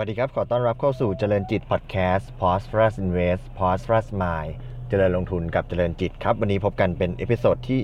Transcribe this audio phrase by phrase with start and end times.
[0.00, 3.92] สวัสดีครับ ขอต้อนรับเข้าสู่เจริญจิตพอดแคสต์ p o s t r u s Invest p o s t r
[3.96, 4.52] u s Mind
[4.88, 7.80] เจริญลงทุนกับเจริญจิตครับ วันนี้พบกันเป็น episode ที่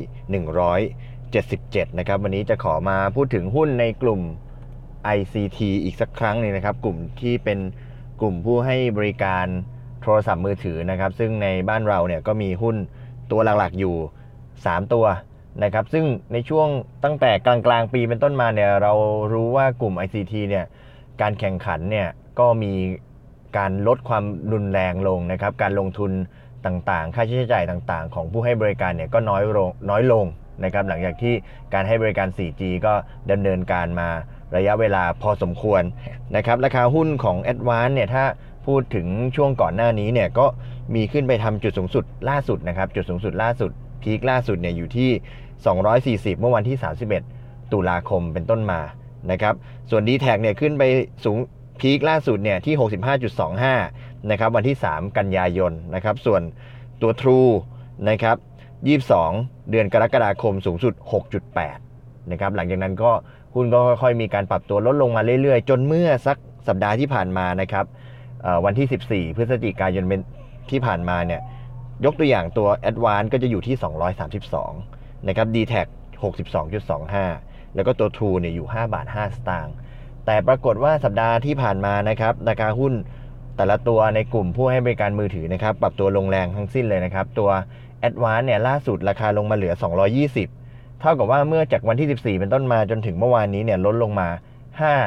[1.34, 4.20] 177 นะครับ วันนี้จะขอมาพูดถึงหุ้นในกลุ่ม
[5.16, 7.58] ICT อีกสักครั้งหนึ่งนะครับ กลุ่มที่เป็น
[8.20, 9.46] กลุ่มผู้ให้บริการ
[10.02, 12.76] โทรศัพท์มือถือนะครับ ซึ่งในบ้านเราเนี่ยก็มีหุ้น
[13.30, 13.96] ตัวหลักๆอยู่
[14.44, 15.06] 3 ตัว
[15.62, 16.68] นะครับ ซึ่งในช่วง
[17.04, 18.92] ตั้งแต่กลางๆ ปีเป็นต้นมาเนี่ยเรา
[19.32, 20.66] รู้ว่ากลุ่ม ICT เนี่ย
[21.22, 22.72] การแข่งขันเนี่ยก็มี
[23.58, 26.12] การลดความรุนแรงลงนะครับ การลงทุน
[26.66, 30.24] ต่างๆ ค่าใช้จ่ายต่างๆ ของผู้ให้บริการเนี่ยก็น้อยลงน้อยลง
[30.64, 31.34] นะครับ หลังจากที่
[31.74, 32.94] การให้บริการ 4G ก็
[33.30, 34.08] ดำเนินการมา
[34.56, 35.82] ระยะเวลาพอสมควร
[36.36, 38.24] นะครับ ราคาหุ้นของ a d v a n c e เนี่ยถ้า
[38.66, 39.06] พูดถึง
[39.36, 40.46] ช่วงก่อนหน้านี้เนี่ยก็
[40.94, 43.70] มีขึ้นไปทำจุดสูงสุดล่าสุดนะครับ จุดสูงสุดล่าสุด
[44.02, 45.10] พีคล่าสุดเนี่ยอยู่ที่
[46.34, 46.78] 240 เมื่อวันที่
[47.24, 48.80] 31 ตุลาคมเป็นต้นมา
[49.32, 49.54] นะครับ
[49.90, 50.82] ส่วน d t แทเนี่ยขึ้นไป
[51.24, 51.38] สูง
[51.80, 52.74] พีคล่าสุดเนี่ยที่
[53.52, 56.42] 65.25 นะครับ วันที่ 3 กันยายนนะครับ ส่วน
[57.02, 57.52] ตัว True
[58.10, 58.36] นะครับ
[59.06, 60.94] 22 เดือนกรกฎาคมสูงสุด
[61.62, 63.12] 6.8 นะครับ หลังจากนั้นก็
[63.54, 66.36] หุ้นก็ค่อยๆ มีการปรับตัวลดลงมาเรื่อยๆ จนเมื่อสัก
[66.68, 67.86] สัปดาห์ที่ผ่านมานะครับ
[68.64, 70.20] วันที่ 14 พฤศจิกายนเป็น
[70.70, 71.40] ที่ผ่านมาเนี่ย
[72.04, 73.76] ยกตัวอย่างตัว a d v a n c e ก็จะอยู่ที่
[74.50, 75.74] 232 นะครับ d t แท
[76.22, 79.74] 62.25 แล้วก็ตัว True เนี่ยอยู่ 5 บาท 5 สตางค์
[80.26, 82.92] แต่ปรากฏว่าสัปดาห์ที่ผ่านมานะครับราคาหุ้น
[83.56, 87.50] แต่ละตัวในกลุ่มผู้ให้บริการมือถือนะครับ ปรับตัวลงแรงทั้งสิ้นเลยนะครับ ตัว
[88.08, 89.74] a d v a n c e เนี่ยล่าสุดราคาลงมาเหลือ
[90.36, 94.28] 220 เท่ากับว่าเมื่อจากวันที่ 14 เป็นต้นมาจนถึงเมื่อวานนี้เนี่ยลดลงมา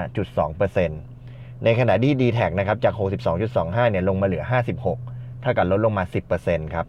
[0.04, 2.94] 5.2%ในขณะที่ d t แทนะครับจาก
[3.44, 4.44] 62.25 เนี่ยลงมาเหลือ
[4.92, 6.04] 56 เท่ากับลดลงมา
[6.40, 6.86] 10%ครับ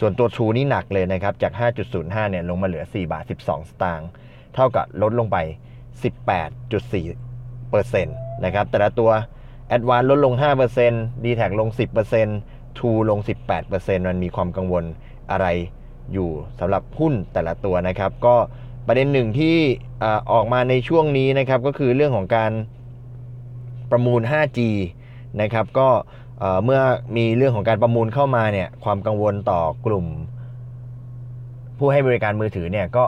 [0.00, 1.52] ส่วนตัว True นี่หนักเลยนะครับจาก
[1.92, 4.08] 5.05 เนี่ยลงมาเหลือ 4 บาท 12 สตางค์
[4.56, 5.36] เท่ากับลดลงไป
[6.02, 9.10] 18.4%นะครับแต่ละตัว
[9.74, 10.34] a d v a n c e ลดลง
[10.82, 11.68] 5% d t แทลง
[12.28, 13.18] 10% True ลง
[13.64, 14.84] 18%มันมีความกังวล
[15.30, 15.46] อะไร
[16.12, 18.36] อยู่สำหรับหุ้นแต่ละตัวนะครับ ก็
[18.86, 19.56] ประเด็นหนึ่งที่
[20.02, 22.52] อออกมาในช่วงนี้นะครับ ก็คือเรื่องของการ
[23.90, 24.60] ประมูล 5G
[25.40, 25.88] นะครับ ก็
[26.64, 26.80] เมื่อ
[27.16, 30.06] มีเรื่องของการประมูลเข้ามาเนี่ยความกังวลต่อกลุ่ม
[31.78, 33.04] ผู้ให้บริการมือถือเนี่ยก็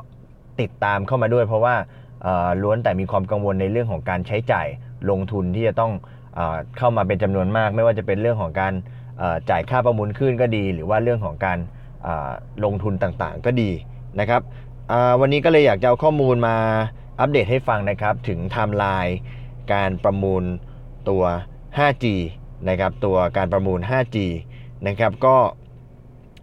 [0.60, 1.74] ติดตามเข้ามาด้วย เพราะว่า
[2.62, 4.66] ล้วนแต่มีความกังวลในเรื่องของการใช้จ่าย
[5.10, 5.92] ลงทุนที่จะต้อง
[6.34, 6.40] เอ
[6.78, 8.72] เข้ามาเป็นจำนวนมาก ไม่ว่าจะเป็นเรื่องของการ
[9.50, 11.58] จ่ายค่าประมูลขึ้นก็ดี หรือว่าเรื่องของการ
[12.64, 13.70] ลงทุนต่างๆ ก็ดี
[14.20, 14.42] นะครับ
[15.20, 16.56] วันนี้ก็เลยอยากจะเอาข้อมูลมา
[17.20, 19.16] อัปเดตให้ฟังนะครับ ถึงไทม์ไลน์
[19.72, 20.44] การประมูล
[21.08, 21.24] ตัว
[21.78, 22.04] 5G
[22.68, 24.16] นะครับตัวการประมูล 5G
[24.86, 25.36] นะครับก็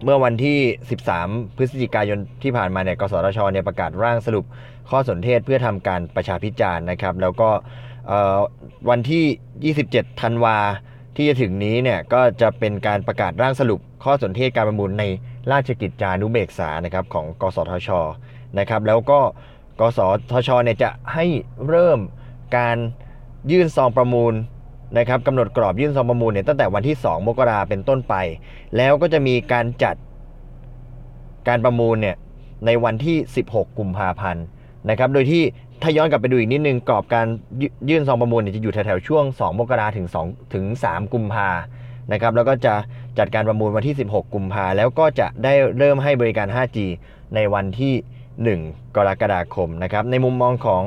[0.04, 0.60] เมื่อวันที่
[1.08, 4.46] 13 พฤศจิกายนที่ผ่านมาเนี่ยกสทชเนี่ยประกาศร่างสรุป
[4.90, 7.50] ข้อสนเทศเพื่อทำการประชาพิจารณ์นะครับ แล้วก็
[8.90, 10.58] วันที่ 27 ธันวา
[11.16, 15.04] ที่จะถึงนี้เนี่ยก็จะเป็นการประกาศร่างสรุปข้อสนเทศการประมูลใน
[15.52, 17.90] ราชกิจจานุเบกษานะครับของกสทช
[18.60, 19.20] นะครับ แล้วก็
[19.80, 20.00] กส
[20.32, 21.26] ทชเนี่ยจะให้
[21.68, 22.00] เริ่ม
[22.58, 22.78] การ
[23.52, 24.34] ยื่นซองประมูล
[24.98, 28.16] นะครับกำหนดกรอบยื่นซองประมูลเนี่ยตั้งแต่วันที่ 2 มกราเป็นต้นไป
[28.78, 29.96] แล้วก็จะมีการจัด
[31.48, 32.16] การประมูลเนี่ย
[32.66, 34.46] ในวันที่ 16 กุมภาพันธ์
[34.90, 35.44] นะครับ โดยที่
[35.82, 37.28] ถ้าย้อนกลับไปดูอีกนิดนึงกรอบการ
[37.90, 41.50] ยื่นซองประมูลเนี่ยจะอยู่แถวๆช่วง 2 มกราถึง2ถึง 3 กุมภา
[42.12, 42.74] นะครับแล้วก็จะ
[43.20, 46.78] จัดการประมูลวันที่ 16 กุมภาแล้วก็จะได้เริ่มให้บริการ 5G
[47.36, 47.94] ในวันที่
[48.62, 50.84] 1 กรกฎาคมนะครับในมุมมองของเ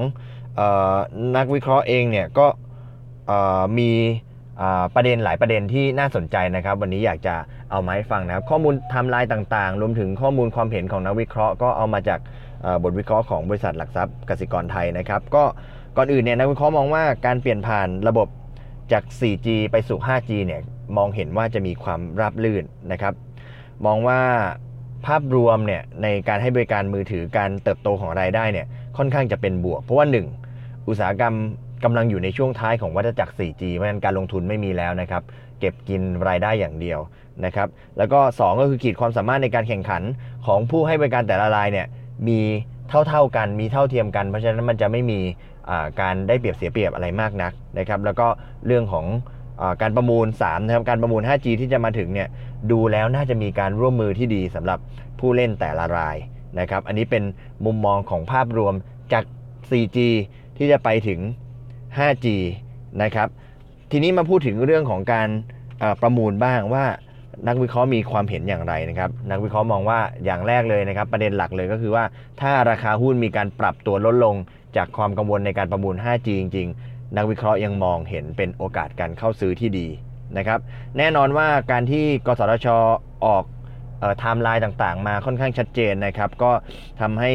[0.59, 0.61] อ่
[0.95, 0.99] อ
[1.37, 2.47] นักวิเคราะห์เองเนี่ยก็
[3.79, 3.91] มี
[4.95, 7.35] ประเด็นหลายประเด็นที่น่าสนใจนะครับ วันนี้อยากจะ
[7.71, 12.21] เอามาให้ฟังนะครับ ข้อมูลทม์ไลน์ต่างๆ รวมถึงข้อมูลความเห็นของนักวิเคราะห์ก็เอามาจาก
[12.83, 15.45] บทวิเคราะห์ของบริษัทหลักทรัพย์กสิกรไทยนะครับ ก็
[15.97, 18.29] ก่อนอื่นเนี่ยนักวิเคราะห์มองว่าการเปลี่ยนผ่านระบบ
[18.93, 20.61] จาก 4G ไปสู่ 5G เนี่ย
[20.97, 23.15] มองเห็นว่าจะมีความราบรื่นนะครับ
[23.87, 24.21] มองว่า
[25.07, 28.67] ภาพรวมเนี่ยในการให้บริการมือถือการเติบโตของรายได้เนี่ย
[28.97, 30.07] ค่อนข้างจะเป็นบวก เพราะว่า
[30.49, 31.35] 1 อุตสาหกรรม
[31.85, 35.23] กำลังอยู่ในช่วงท้ายของวัฏจักร 4G เพราะฉะนั้นการลงทุนไม่มีแล้วนะครับ
[35.61, 37.01] เก็บกินรายได้อย่างเดียว
[37.45, 40.03] นะครับ แล้วก็ 2 ก็คือขีดความสามารถในการแข่งขัน
[40.47, 41.87] ของผู้ให้บริการแต่ละรายเนี่ย
[42.29, 42.41] มี
[42.89, 45.21] เท่าๆกันมีเท่าเทียมกัน เพราะฉะนั้นมันจะไม่มี
[46.01, 48.27] การได้เปรียบเสียเปรียบอะไรมากนักนะครับ แล้วก็
[48.67, 49.07] เรื่องของ
[49.61, 52.29] อการประมูล3นะครับการประมูล 5G ที่จะมาถึงเนี่ย
[52.71, 54.79] ดูแล้วน่าจะมีการร่วมมือที่ดีสำหรับ
[55.21, 56.17] ผู้เล่นแต่ละราย
[56.61, 57.23] นะครับ อันนี้เป็น
[57.65, 58.75] มุมมองของภาพรวม
[59.13, 59.25] จาก
[59.71, 59.99] 4G
[60.57, 61.21] ที่จะไปถึง
[61.97, 62.27] 5G
[63.03, 63.29] นะครับ
[63.91, 65.29] ทีนี้มาพูดถึงเรื่องของการ
[66.03, 66.85] ประมูลบ้างว่า
[67.49, 72.05] นักวิเคราะห์มีความเห็นอย่างไรนะครับ นักวิเคราะห์มองว่าอย่างแรกเลยนะครับ ประเด็นหลักเลยก็คือว่า
[72.41, 74.37] ถ้าราคาหุ้นมีการปรับตัวลดลง
[74.77, 76.69] จากความกังวลในการประมูล 5G จริง
[77.17, 79.89] นักวิเคราะห์ยังมองเห็นเป็นโอกาสการเข้าซื้อที่ดี
[80.39, 80.59] นะครับ
[80.99, 82.67] แน่นอนว่าการที่กสทช
[83.27, 83.45] ออก
[84.01, 86.51] ไทม์ไลน์ต่างๆ มาค่อนข้างชัดเจนนะครับ ก็
[87.01, 87.33] ทำให้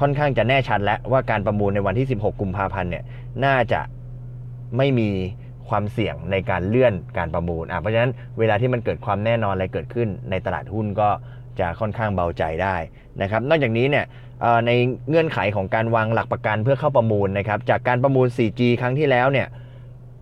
[0.00, 3.04] ค่อนข้างจะแน่ชัดแล้วว่าการประมูลในวันที่ 16 กุมภาพันธ์เนี่ย
[3.44, 3.80] น่าจะ
[4.76, 5.08] ไม่มี
[5.68, 11.08] ความเสี่ยงในการเลื่อนการประมูลอะเพราะฉะนั้นเวลาที่มันเกิดความแน่นอนอะไรเกิดขึ้นในตลาดหุ้นก็
[11.60, 12.76] จะค่อนข้างเบาใจได้
[13.22, 14.04] นะครับนอกจากนี้เนี่ย
[14.66, 14.70] ใน
[15.08, 19.46] เงื่อนไขของการวางหลักประกันเพื่อเข้าประมูลนะครับจากการประมูล 4G ครั้งที่แล้วเนี่ย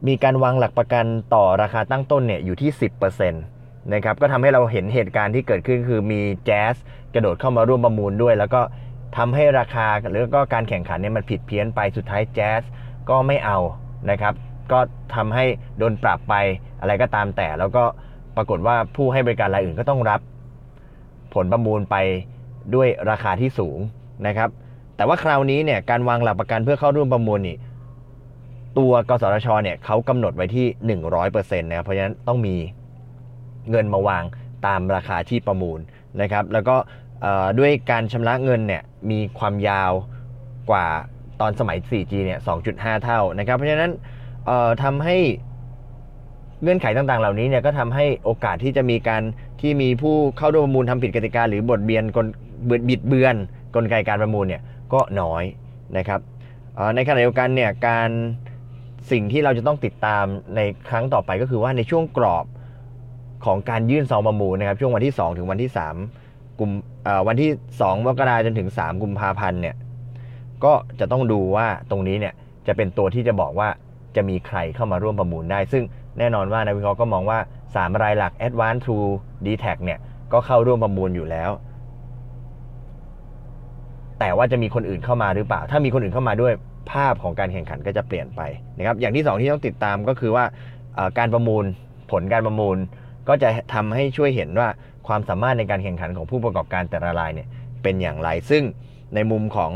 [0.09, 2.71] มีการวางหลักประกันต่อราคาตั้งต้นเนี่ยอยู่ที่
[3.17, 6.75] 10%นะครับก็ทำให้เราเห็นเหตุการณ์ที่เกิดขึ้นคือมีแจ๊ส
[7.15, 8.61] กระโดดเข้ามาร่วมประมูลด้วย แล้วก็
[9.17, 12.63] ทำให้ราคาหรือก็การแข่งขันเนี่ยมันผิดเพี้ยนไปสุดท้ายแจ๊ส
[13.11, 13.59] ก็ไม่เอา
[14.11, 14.35] นะครับ
[14.73, 14.79] ก็
[15.15, 15.45] ทำให้
[15.79, 16.35] โดนปรับไป
[16.81, 17.85] อะไรก็ตามแต่ แล้วก็
[18.37, 20.21] ปรากฏว่าผู้ให้บริการรายอื่นก็ต้องรับ
[21.35, 21.97] ผลประมูลไป
[22.75, 23.79] ด้วยราคาที่สูง
[24.27, 24.51] นะครับ
[24.97, 27.57] แต่ว่าคราวนี้เนี่ยการวางหลักประกันเพื่อเข้าร่วมประมูลนี่
[28.79, 32.57] ตัวกสทชเนี่ยเขากำหนดไว้ที่ 100%นะครับเพราะฉะนั้นต้องมี
[33.71, 34.25] เงินมาวาง
[34.67, 35.79] ตามราคาที่ประมูล
[36.21, 36.77] นะครับ แล้วก็
[37.59, 39.93] ด้วยการชำระเงินเนี่ยมีความยาว
[40.71, 40.87] กว่า
[41.41, 42.41] ตอนสมัย 4G เนี่ย
[42.71, 43.93] 2.5 เท่านะครับ เพราะฉะนั้น
[44.83, 45.17] ทำให้
[46.63, 49.23] เงื่อนไขต่างๆ เหล่านี้เนี่ยก็ทำให้โอกาสที่จะมีการ
[49.61, 52.27] ที่มีผู้เข้าร่วมประมูลทำผิดกติกาหรือบทเบียนกล
[52.89, 53.37] บิดเบือน
[53.75, 54.63] กลไกการประมูลเนี่ย
[54.93, 55.45] ก็น้อย
[55.97, 56.21] นะครับ
[56.95, 58.11] ในขณะเดียวกันเนี่ยการ
[59.11, 60.25] สิ่งที่เราจะต้องติดตาม
[60.57, 62.47] ในครั้งต่อไปก็คือว่าในช่วงกรอบ
[63.45, 66.20] ของการยื่นซองประมูลนะครับช่วงวันที่ 2 ถึงวันที่ 3
[66.61, 66.71] กุม
[67.27, 69.77] วันที่2มกราจนถึง 3 กุมภาพันธ์เนี่ย
[70.65, 72.35] ก็จะต้องดูว่าตรงนี้เนี่ย
[72.67, 73.69] จะเป็นตัวที่จะบอกว่า
[74.17, 75.85] จะมีใครเข้ามาร่วมประมูลได้ ซึ่ง
[76.19, 77.39] แน่นอนว่านักวิเคราะห์ก็มองว่า
[77.71, 79.11] 3 รายหลัก Advanced True
[79.45, 79.99] d t a c เนี่ย
[80.33, 81.51] ก็เข้าร่วมประมูลอยู่แล้ว
[84.19, 86.53] แต่ว่าจะมีคนอื่นเข้ามาหรือเปล่า ถ้ามีคนอื่นเข้ามาด้วย
[86.93, 88.41] ภาพของการแข่งขันก็จะเปลี่ยนไป
[88.77, 90.45] นะครับอย่างที่ 2 ที่ต้องติดตามก็คือว่า
[91.19, 91.65] การประมูล
[92.11, 92.77] ผลการประมูล
[93.29, 94.69] ก็จะทำให้ช่วยเห็นว่า
[95.07, 97.49] ความสามารถในการแข่งขันของผู้ประกอบการแต่ละรายเนี่ย
[97.83, 98.63] เป็นอย่างไร ซึ่ง
[99.15, 99.73] ในมุมของ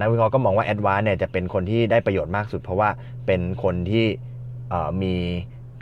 [0.00, 2.90] นักวิเคราะห์ก็มองว่าแอดวานเนี่ยจะเป็นคนที่ได้ประโยชน์มากสุด เพราะว่า
[3.26, 4.06] เป็นคนที่
[5.02, 5.14] มี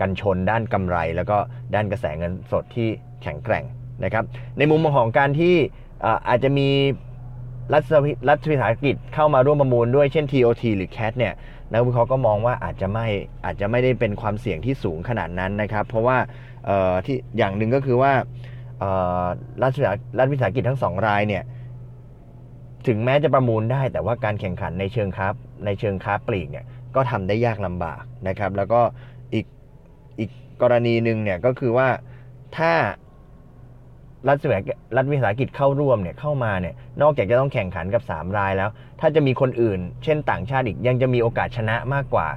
[0.00, 1.36] กันชนด้านกำไร แล้วก็
[1.74, 2.88] ด้านกระแสเงินสดที่
[3.22, 3.64] แข็งแกร่ง
[4.04, 4.24] นะครับ
[4.58, 5.54] ในมุมของการที่
[6.28, 6.68] อาจจะมี
[7.72, 7.82] รัฐ
[8.28, 11.34] รัฐวิสาหกิจเข้ามาร่วมประมูลด้วยเช่น TOT หรือ CAT เนี่ย
[11.72, 13.06] นักวิเคราะห์ก็มองว่าอาจจะไม่
[13.44, 16.18] อาจจะไม่ได้เป็นความเสี่ยงที่สูงขนาดนั้นนะครับ เพราะว่า
[17.06, 18.12] ที่อย่างหนึ่งก็คือว่า
[19.62, 21.42] รัฐวิสารัฐวิสาหกิจทั้งสองรายเนี่ย
[22.86, 25.26] ถึงแม้จะประมูลได้ แต่ว่าการแข่งขันในเชิงค้า
[25.66, 26.64] ในเชิงค้าปลีกเนี่ย
[26.94, 28.80] ก็ทำได้ยากลำบากนะครับ แล้วก็
[29.34, 29.46] อีก
[30.18, 30.30] อีก
[30.62, 31.88] กรณีหนึ่งเนี่ยก็คือว่า
[32.56, 32.72] ถ้า
[34.28, 38.70] รัฐวิสาหกิจรัฐวิสาหกิจเข้าร่วมเนี่ยเข้ามาเนี่ยนอกจากจะต้องแข่งขันกับ 3 รายแล้ว
[39.00, 42.28] ถ้าจะมีคนอื่น เช่นต่างชาติอีกยังจะมีโอกาสชนะมากกว่า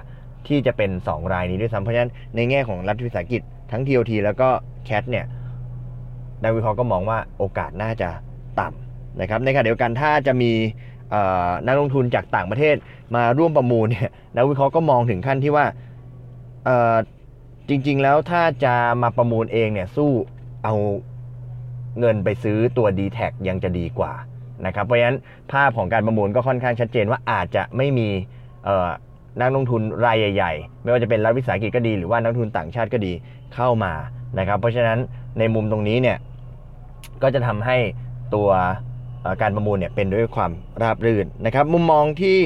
[0.48, 4.50] ที่จะเป็น 2 รายนี้ด้วยซ้ำเพราะฉะนั้นในแง่ของรัฐวิสาหกิจ ทั้ง TOT แล้วก็
[4.88, 5.26] CAT เนี่ย
[6.44, 8.10] นักวิเคราะห์ก็มองว่าโอกาสน่าจะ
[8.60, 10.52] ต่ำนะครับในขณะเดียวกันถ้าจะมี
[11.68, 12.76] นักลงทุนจากต่างประเทศ
[13.16, 15.66] มาร่วมประมูลเนี่ยนักวิเคราะห์ก็มองถึงขั้นที่ว่า
[17.70, 20.12] จริง ๆ แล้วถ้าจะมาประมูลเองเนี่ยสู้
[20.64, 20.76] เอา
[22.00, 24.14] เงินไปซื้อตัว d t แทยังจะดีกว่า
[24.66, 25.18] นะครับเพราะฉะนั้น
[25.52, 28.10] ภาพของการประมูลก็ค่อนข้างชัดเจนว่าอาจจะไม่มี
[29.42, 33.14] นักลงทุนรายใหญ่ ๆ ไม่ว่าจะเป็นรัฐวิสาหกิจก็ดีหรือว่านักทุนต่างชาติก็ดี
[33.56, 33.94] เข้ามา
[34.40, 35.00] นะครับ เพราะฉะนั้น
[35.40, 36.18] ในมุมตรงนี้เนี่ย
[37.24, 37.78] ก็จะทำให้
[38.36, 38.50] ตัว
[39.42, 42.40] การประมูลเนี่ยเป็นด้วยความราบรื่นนะครับ มุมมองที่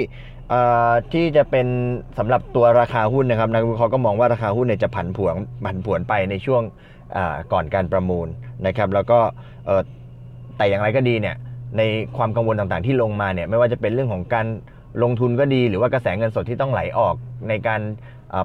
[1.14, 1.68] ที่จะเป็น
[2.18, 5.36] สำหรับตัวราคาหุ้นนะครับนักวิเคราะห์ก็มองว่าราคาหุ้นเนี่ยจะผันผวน
[5.66, 6.62] ผันผวนไปในช่วง
[7.54, 8.28] ก่อนการประมูล
[8.68, 9.20] นะครับ แล้วก็
[10.58, 11.36] แต่อย่างไรก็ดีเนี่ย
[11.78, 11.82] ใน
[12.18, 14.46] ความกังวลต่างๆที่ลงมาเนี่ยไม่ว่าจะเป็นเรื่องของการ
[15.04, 17.16] ลงทุนก็ดี หรือว่ากระแสเงินสดที่ต้องไหลออก
[17.50, 17.82] ในการ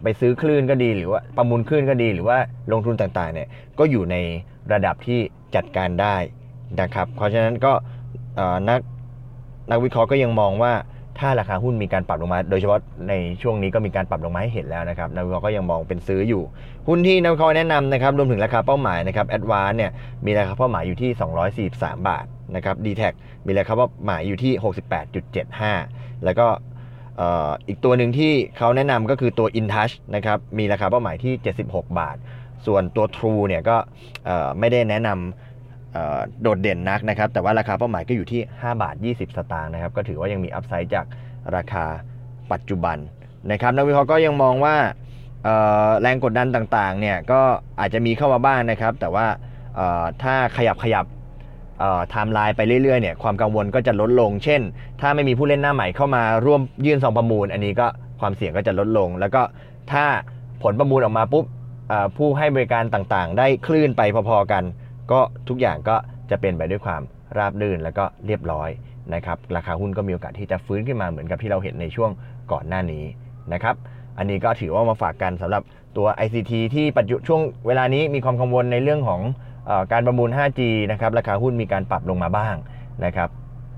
[0.02, 2.38] ไปซื้อคลื่นก็ดี หรือว่าประมูลคลื่นก็ดี หรือว่า
[2.73, 4.17] ลงทุนต่างๆเนี่ยก็อยู่ใน
[4.73, 5.21] ระดับที่
[5.55, 6.17] จัดการได้
[6.81, 7.73] นะครับ เพราะฉะนั้นก็
[8.71, 8.81] นัก
[9.71, 10.73] นักวิเคราะห์ก็ยังมองว่า
[11.19, 16.43] ถ้าราคาหุ้นมีการปรับลงมา โดยเฉพาะในช่วงนี้ก็มีการปรับลงมาให้เห็นแล้วนะครับนักวิเคราะห์ก็ยังมองเป็นซื้ออยู่
[16.88, 19.90] หุ้นที่นักวิเคราะห์แนะนำนะครับรวมถึงราคาเป้าหมายนะครับแอดวานเนี่ย
[20.26, 22.26] มีราคาเป้าหมายอยู่ที่ 243 บาท
[22.57, 23.09] นะครับดีแท็
[23.47, 24.52] มีราคาเป้าหมายอยู่ที่
[25.17, 26.46] 68.75 แล้วก็
[27.68, 31.34] อีกตัวหนึ่งที่เขาแนะนำก็คือตัว InTouch นะครับมีราคาเป้าหมายที่
[31.64, 32.16] 76 บาท
[32.66, 33.76] ส่วนตัว True เนี่ยก็
[34.58, 41.06] ไม่ได้แนะนำโดดเด่นนักนะครับ แต่ว่าราคาเป้าหมายก็อยู่ที่ 5 บาท 20 สตางค์นะครับ ก็ถือว่ายังมีอัพไซด์จาก
[41.56, 41.84] ราคา
[42.52, 42.98] ปัจจุบัน
[43.52, 44.76] นะครับนักวิเคราะห์ก็ยังมองว่า
[46.00, 47.40] แรงกดดันต่างๆเนี่ยก็
[47.80, 49.26] อาจจะมีเข้ามาบ้างนะครับ แต่ว่า
[50.22, 51.04] ถ้าขยับขยับ
[51.80, 54.61] ไทม์ไลน์ไปเรื่อยๆเนี่ยความกังวลก็จะลดลง เช่น
[55.00, 57.87] ถ้าไม่มีผู้เล่นหน้าใหม่เข้ามาร่วมยื่นซองประมูล อันนี้ก็
[58.20, 59.42] ความเสี่ยงก็จะลดลง แล้วก็
[59.92, 60.04] ถ้า
[60.62, 61.44] ผลประมูลออกมาปุ๊บ
[62.16, 64.64] ผู้ให้บริการต่างๆ ได้คลื่นไปพอๆกัน
[65.12, 65.97] ก็ทุกอย่างก็
[66.30, 67.02] จะเป็นไปด้วยความ
[67.38, 68.70] ราบรื่นแล้วก็เรียบร้อย
[69.14, 72.11] นะครับราคาหุ้นก็มีโอกาสที่จะฟื้นขึ้นมาเหมือนกับที่เราเห็นในช่วง
[72.52, 73.04] ก่อนหน้านี้
[73.52, 73.75] นะครับ
[74.18, 75.62] อันนี้ก็ถือว่ามาฝากกันสำหรับ
[75.97, 79.20] ตัว ICT ที่ปัจจุช่วงเวลานี้มีความกังวลในเรื่องของ
[79.92, 80.60] การประมูล 5G
[80.92, 82.54] นะครับราคาหุ้นมีการปรับลงมาบ้าง
[83.04, 83.28] นะครับ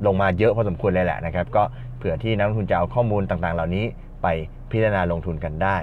[0.06, 1.62] ลงมาเยอะพอสมควรเลยแหละนะครับก็
[1.98, 3.84] เผื่อที่นักลงทุนจะเอาข้อมูลต่างๆ เหล่านี้
[4.22, 4.26] ไป
[4.70, 5.76] พิจารณาลงทุนกันได้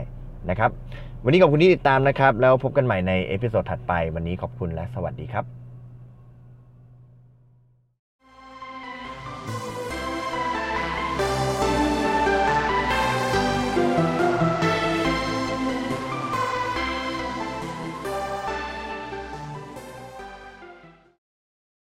[0.50, 0.72] นะครับ
[1.24, 5.67] วันนี้ขอบคุณที่ติดตามนะครับ แล้วพบกันใหม่ใน episode ถัดไป วันนี้ขอบคุณและสวัสดีครับ